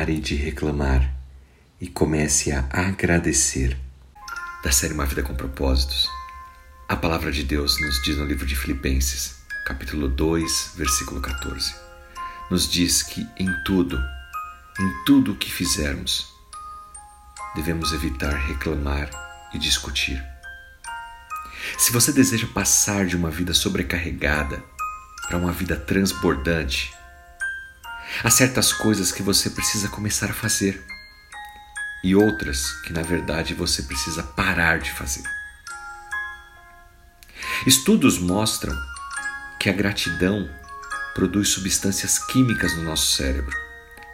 Pare 0.00 0.18
de 0.18 0.34
reclamar 0.34 1.14
e 1.78 1.86
comece 1.86 2.50
a 2.52 2.66
agradecer. 2.72 3.76
Da 4.64 4.72
série 4.72 4.94
Uma 4.94 5.04
Vida 5.04 5.22
com 5.22 5.34
Propósitos, 5.34 6.08
a 6.88 6.96
palavra 6.96 7.30
de 7.30 7.44
Deus 7.44 7.78
nos 7.82 8.00
diz 8.02 8.16
no 8.16 8.24
livro 8.24 8.46
de 8.46 8.56
Filipenses, 8.56 9.36
capítulo 9.66 10.08
2, 10.08 10.72
versículo 10.78 11.20
14. 11.20 11.74
Nos 12.50 12.66
diz 12.66 13.02
que 13.02 13.28
em 13.38 13.46
tudo, 13.66 14.02
em 14.80 15.04
tudo 15.04 15.32
o 15.32 15.36
que 15.36 15.52
fizermos, 15.52 16.32
devemos 17.54 17.92
evitar 17.92 18.32
reclamar 18.46 19.10
e 19.52 19.58
discutir. 19.58 20.18
Se 21.76 21.92
você 21.92 22.10
deseja 22.10 22.46
passar 22.54 23.04
de 23.04 23.16
uma 23.16 23.30
vida 23.30 23.52
sobrecarregada 23.52 24.64
para 25.28 25.36
uma 25.36 25.52
vida 25.52 25.76
transbordante, 25.76 26.90
Há 28.22 28.28
certas 28.30 28.72
coisas 28.72 29.10
que 29.12 29.22
você 29.22 29.48
precisa 29.48 29.88
começar 29.88 30.30
a 30.30 30.34
fazer 30.34 30.84
e 32.04 32.14
outras 32.14 32.72
que, 32.82 32.92
na 32.92 33.02
verdade, 33.02 33.54
você 33.54 33.82
precisa 33.82 34.22
parar 34.22 34.78
de 34.78 34.90
fazer. 34.90 35.22
Estudos 37.66 38.18
mostram 38.18 38.76
que 39.58 39.70
a 39.70 39.72
gratidão 39.72 40.50
produz 41.14 41.48
substâncias 41.48 42.18
químicas 42.18 42.74
no 42.76 42.82
nosso 42.82 43.12
cérebro, 43.12 43.56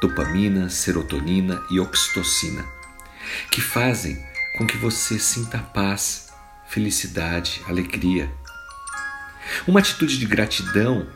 dopamina, 0.00 0.68
serotonina 0.68 1.62
e 1.70 1.78
oxitocina, 1.78 2.64
que 3.50 3.60
fazem 3.60 4.24
com 4.58 4.66
que 4.66 4.76
você 4.76 5.18
sinta 5.18 5.58
paz, 5.58 6.28
felicidade, 6.68 7.62
alegria. 7.68 8.32
Uma 9.66 9.80
atitude 9.80 10.18
de 10.18 10.26
gratidão 10.26 11.08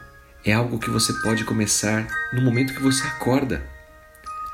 é 0.46 0.52
algo 0.52 0.78
que 0.78 0.88
você 0.88 1.12
pode 1.12 1.45
começar 1.45 2.06
no 2.32 2.41
momento 2.41 2.73
que 2.73 2.80
você 2.80 3.04
acorda, 3.04 3.68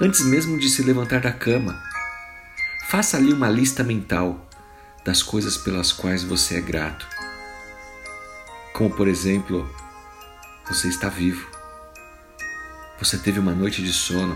antes 0.00 0.24
mesmo 0.24 0.58
de 0.58 0.70
se 0.70 0.82
levantar 0.82 1.20
da 1.20 1.30
cama. 1.30 1.78
Faça 2.88 3.18
ali 3.18 3.30
uma 3.30 3.50
lista 3.50 3.84
mental 3.84 4.48
das 5.04 5.22
coisas 5.22 5.58
pelas 5.58 5.92
quais 5.92 6.24
você 6.24 6.56
é 6.56 6.60
grato. 6.62 7.06
Como, 8.72 8.88
por 8.88 9.06
exemplo, 9.06 9.70
você 10.66 10.88
está 10.88 11.10
vivo, 11.10 11.46
você 12.98 13.18
teve 13.18 13.38
uma 13.38 13.52
noite 13.52 13.82
de 13.82 13.92
sono, 13.92 14.34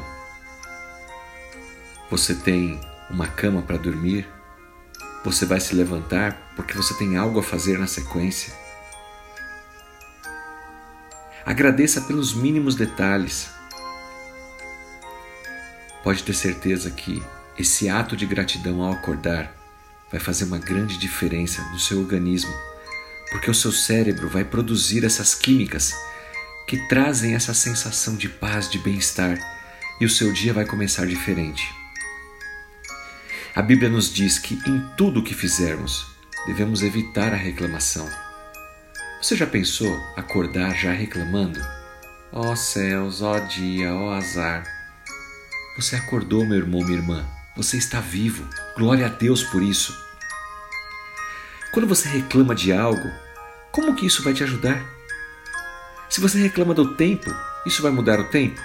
você 2.11 2.35
tem 2.35 2.79
uma 3.09 3.29
cama 3.29 3.63
para 3.63 3.79
dormir, 3.79 4.29
você 5.25 5.47
vai 5.47 5.59
se 5.59 5.75
levantar 5.75 6.53
porque 6.55 6.75
você 6.75 6.93
tem 6.99 7.17
algo 7.17 7.41
a 7.41 7.43
fazer 7.43 7.79
na 7.79 7.87
sequência. 7.87 8.66
Agradeça 11.47 12.01
pelos 12.01 12.35
mínimos 12.35 12.75
detalhes. 12.75 13.49
Pode 16.03 16.25
ter 16.25 16.35
certeza 16.35 16.91
que 16.91 17.23
esse 17.57 17.89
ato 17.89 18.17
de 18.17 18.27
gratidão 18.27 18.83
ao 18.83 18.93
acordar 18.93 19.55
vai 20.11 20.19
fazer 20.19 20.45
uma 20.47 20.59
grande 20.59 20.99
diferença 20.99 21.63
no 21.71 21.79
seu 21.79 22.01
organismo, 22.01 22.53
porque 23.31 23.49
o 23.49 23.55
seu 23.55 23.71
cérebro 23.71 24.29
vai 24.29 24.45
produzir 24.45 25.05
essas 25.05 25.37
químicas 25.37 25.95
que 26.67 26.89
trazem 26.89 27.37
essa 27.37 27.55
sensação 27.55 28.17
de 28.17 28.29
paz, 28.29 28.69
de 28.69 28.81
bem-estar, 28.81 29.39
e 30.01 30.05
o 30.05 30.11
seu 30.11 30.33
dia 30.33 30.53
vai 30.53 30.67
começar 30.67 31.07
diferente. 31.07 31.73
A 33.55 33.63
Bíblia 33.63 33.89
nos 33.89 34.13
diz 34.13 34.37
que 34.37 34.55
em 34.69 34.85
tudo 34.97 35.21
o 35.21 35.23
que 35.23 35.33
fizermos, 35.33 36.09
devemos 36.45 36.83
evitar 36.83 37.33
a 37.33 37.37
reclamação 37.37 38.26
você 39.21 39.35
já 39.35 39.47
pensou 39.47 39.99
acordar 40.17 40.75
já 40.77 40.93
reclamando? 40.93 41.61
Ó 42.33 42.53
oh 42.53 42.57
céus, 42.57 43.23
ó 43.23 43.37
oh 43.37 43.41
dia, 43.41 43.93
ó 43.93 44.09
oh 44.09 44.11
azar. 44.11 44.65
Você 45.77 45.97
acordou, 45.97 46.47
meu 46.47 46.59
irmão, 46.59 46.83
minha 46.83 46.99
irmã. 46.99 47.27
Você 47.57 47.79
está 47.79 48.01
vivo. 48.01 48.49
Glória 48.77 49.07
a 49.07 49.09
Deus 49.09 49.43
por 49.43 49.63
isso. 49.63 49.97
Quando 51.73 51.89
você 51.89 52.09
reclama 52.09 52.55
de 52.55 52.73
algo, 52.73 53.11
como 53.73 53.95
que 53.95 54.07
isso 54.07 54.23
vai 54.23 54.35
te 54.35 54.43
ajudar? 54.43 54.85
Se 56.09 56.21
você 56.21 56.39
reclama 56.39 56.75
do 56.75 56.95
tempo, 56.95 57.31
isso 57.67 57.83
vai 57.83 57.91
mudar 57.91 58.21
o 58.21 58.25
tempo? 58.25 58.61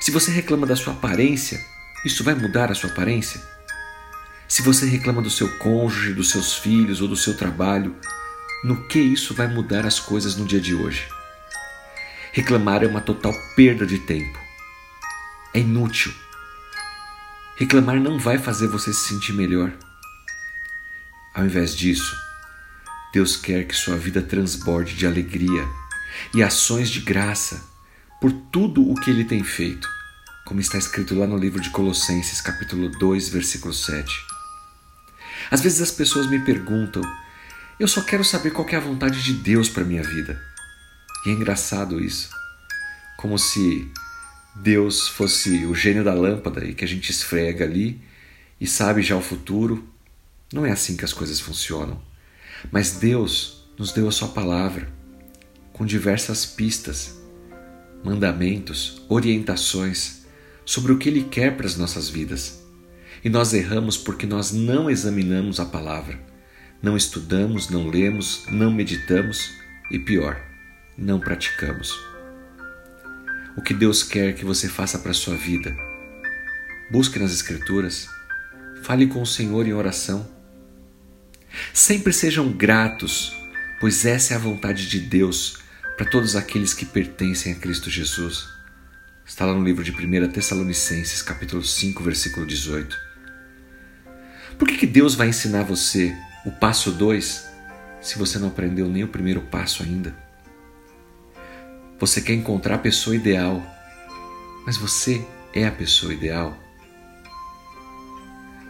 Se 0.00 0.10
você 0.10 0.30
reclama 0.30 0.66
da 0.66 0.76
sua 0.76 0.92
aparência, 0.92 1.58
isso 2.04 2.22
vai 2.22 2.34
mudar 2.34 2.70
a 2.70 2.74
sua 2.74 2.90
aparência? 2.90 3.42
Se 4.46 4.62
você 4.62 4.86
reclama 4.86 5.20
do 5.20 5.30
seu 5.30 5.58
cônjuge, 5.58 6.14
dos 6.14 6.30
seus 6.30 6.54
filhos 6.54 7.00
ou 7.00 7.08
do 7.08 7.16
seu 7.16 7.36
trabalho, 7.36 7.96
no 8.64 8.88
que 8.88 8.98
isso 8.98 9.34
vai 9.34 9.46
mudar 9.46 9.86
as 9.86 10.00
coisas 10.00 10.36
no 10.36 10.44
dia 10.44 10.60
de 10.60 10.74
hoje. 10.74 11.08
Reclamar 12.32 12.82
é 12.82 12.86
uma 12.86 13.00
total 13.00 13.32
perda 13.54 13.86
de 13.86 13.98
tempo. 14.00 14.38
É 15.54 15.60
inútil. 15.60 16.12
Reclamar 17.56 18.00
não 18.00 18.18
vai 18.18 18.38
fazer 18.38 18.68
você 18.68 18.92
se 18.92 19.08
sentir 19.08 19.32
melhor. 19.32 19.72
Ao 21.34 21.44
invés 21.44 21.74
disso, 21.74 22.16
Deus 23.12 23.36
quer 23.36 23.64
que 23.66 23.74
sua 23.74 23.96
vida 23.96 24.20
transborde 24.20 24.94
de 24.94 25.06
alegria 25.06 25.66
e 26.34 26.42
ações 26.42 26.90
de 26.90 27.00
graça 27.00 27.64
por 28.20 28.32
tudo 28.32 28.88
o 28.88 28.94
que 28.94 29.10
ele 29.10 29.24
tem 29.24 29.42
feito, 29.44 29.88
como 30.44 30.60
está 30.60 30.76
escrito 30.76 31.14
lá 31.14 31.26
no 31.26 31.36
livro 31.36 31.60
de 31.60 31.70
Colossenses, 31.70 32.40
capítulo 32.40 32.90
2, 32.90 33.28
versículo 33.28 33.72
7. 33.72 34.12
Às 35.50 35.60
vezes 35.60 35.80
as 35.80 35.90
pessoas 35.90 36.26
me 36.28 36.40
perguntam 36.40 37.02
eu 37.78 37.86
só 37.86 38.02
quero 38.02 38.24
saber 38.24 38.50
qual 38.50 38.68
é 38.68 38.74
a 38.74 38.80
vontade 38.80 39.22
de 39.22 39.32
Deus 39.34 39.68
para 39.68 39.84
minha 39.84 40.02
vida. 40.02 40.42
E 41.24 41.30
é 41.30 41.32
engraçado 41.32 42.02
isso. 42.02 42.28
Como 43.16 43.38
se 43.38 43.88
Deus 44.56 45.06
fosse 45.06 45.64
o 45.64 45.74
gênio 45.74 46.02
da 46.02 46.12
lâmpada 46.12 46.64
e 46.64 46.74
que 46.74 46.84
a 46.84 46.88
gente 46.88 47.10
esfrega 47.10 47.64
ali 47.64 48.00
e 48.60 48.66
sabe 48.66 49.00
já 49.00 49.16
o 49.16 49.22
futuro. 49.22 49.88
Não 50.52 50.66
é 50.66 50.72
assim 50.72 50.96
que 50.96 51.04
as 51.04 51.12
coisas 51.12 51.38
funcionam. 51.38 52.02
Mas 52.72 52.92
Deus 52.92 53.64
nos 53.78 53.92
deu 53.92 54.08
a 54.08 54.12
sua 54.12 54.28
palavra 54.28 54.88
com 55.72 55.86
diversas 55.86 56.44
pistas, 56.44 57.16
mandamentos, 58.02 59.02
orientações 59.08 60.26
sobre 60.64 60.90
o 60.90 60.98
que 60.98 61.08
ele 61.08 61.22
quer 61.22 61.56
para 61.56 61.66
as 61.66 61.76
nossas 61.76 62.08
vidas. 62.08 62.60
E 63.22 63.28
nós 63.28 63.54
erramos 63.54 63.96
porque 63.96 64.26
nós 64.26 64.50
não 64.50 64.90
examinamos 64.90 65.60
a 65.60 65.64
palavra 65.64 66.26
não 66.82 66.96
estudamos, 66.96 67.68
não 67.68 67.88
lemos, 67.88 68.44
não 68.48 68.72
meditamos 68.72 69.52
e 69.90 69.98
pior, 69.98 70.40
não 70.96 71.18
praticamos. 71.18 71.98
O 73.56 73.62
que 73.62 73.74
Deus 73.74 74.02
quer 74.02 74.34
que 74.34 74.44
você 74.44 74.68
faça 74.68 74.98
para 74.98 75.10
a 75.10 75.14
sua 75.14 75.36
vida? 75.36 75.74
Busque 76.90 77.18
nas 77.18 77.32
Escrituras, 77.32 78.08
fale 78.82 79.06
com 79.08 79.20
o 79.20 79.26
Senhor 79.26 79.66
em 79.66 79.72
oração. 79.72 80.30
Sempre 81.74 82.12
sejam 82.12 82.52
gratos, 82.52 83.32
pois 83.80 84.04
essa 84.04 84.34
é 84.34 84.36
a 84.36 84.40
vontade 84.40 84.88
de 84.88 85.00
Deus 85.00 85.58
para 85.96 86.08
todos 86.08 86.36
aqueles 86.36 86.72
que 86.72 86.86
pertencem 86.86 87.52
a 87.52 87.56
Cristo 87.56 87.90
Jesus. 87.90 88.48
Está 89.26 89.44
lá 89.44 89.52
no 89.52 89.64
livro 89.64 89.82
de 89.82 89.90
1 89.90 90.28
Tessalonicenses, 90.30 91.20
capítulo 91.22 91.62
5, 91.62 92.02
versículo 92.02 92.46
18. 92.46 92.96
Por 94.56 94.68
que, 94.68 94.78
que 94.78 94.86
Deus 94.86 95.14
vai 95.14 95.28
ensinar 95.28 95.64
você 95.64 96.16
o 96.44 96.52
passo 96.52 96.92
2, 96.92 97.48
se 98.00 98.18
você 98.18 98.38
não 98.38 98.48
aprendeu 98.48 98.88
nem 98.88 99.02
o 99.02 99.08
primeiro 99.08 99.40
passo 99.40 99.82
ainda. 99.82 100.14
Você 101.98 102.20
quer 102.20 102.34
encontrar 102.34 102.76
a 102.76 102.78
pessoa 102.78 103.16
ideal, 103.16 103.60
mas 104.64 104.76
você 104.76 105.24
é 105.52 105.66
a 105.66 105.72
pessoa 105.72 106.14
ideal. 106.14 106.56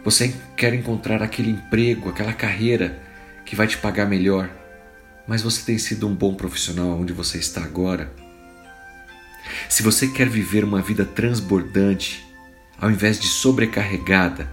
Você 0.03 0.33
quer 0.57 0.73
encontrar 0.73 1.21
aquele 1.21 1.51
emprego, 1.51 2.09
aquela 2.09 2.33
carreira 2.33 2.99
que 3.45 3.55
vai 3.55 3.67
te 3.67 3.77
pagar 3.77 4.07
melhor, 4.07 4.49
mas 5.27 5.43
você 5.43 5.63
tem 5.63 5.77
sido 5.77 6.07
um 6.07 6.15
bom 6.15 6.33
profissional 6.33 6.99
onde 6.99 7.13
você 7.13 7.37
está 7.37 7.63
agora. 7.63 8.11
Se 9.67 9.83
você 9.83 10.07
quer 10.07 10.27
viver 10.27 10.63
uma 10.63 10.81
vida 10.81 11.05
transbordante, 11.05 12.25
ao 12.79 12.89
invés 12.89 13.19
de 13.19 13.27
sobrecarregada, 13.27 14.51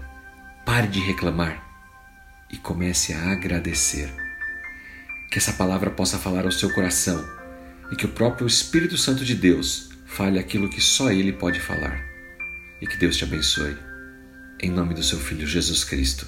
pare 0.63 0.87
de 0.87 0.99
reclamar 0.99 1.66
e 2.51 2.57
comece 2.57 3.13
a 3.13 3.31
agradecer. 3.31 4.09
Que 5.31 5.37
essa 5.37 5.53
palavra 5.53 5.89
possa 5.89 6.17
falar 6.17 6.45
ao 6.45 6.51
seu 6.51 6.73
coração 6.73 7.23
e 7.91 7.95
que 7.95 8.05
o 8.05 8.09
próprio 8.09 8.47
Espírito 8.47 8.97
Santo 8.97 9.23
de 9.25 9.35
Deus 9.35 9.89
fale 10.05 10.39
aquilo 10.39 10.69
que 10.69 10.81
só 10.81 11.11
Ele 11.11 11.33
pode 11.33 11.59
falar. 11.59 12.03
E 12.81 12.87
que 12.87 12.97
Deus 12.97 13.17
te 13.17 13.23
abençoe. 13.23 13.77
Em 14.61 14.69
nome 14.69 14.93
do 14.93 15.03
seu 15.03 15.19
Filho 15.19 15.45
Jesus 15.45 15.83
Cristo. 15.83 16.27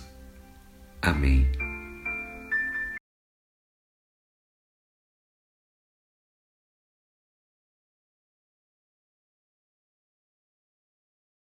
Amém. 1.01 1.68